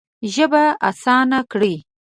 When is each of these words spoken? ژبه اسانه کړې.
ژبه 0.33 0.63
اسانه 0.89 1.39
کړې. 1.51 1.73